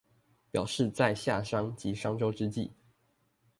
[0.49, 2.71] 表示在夏商及商周之際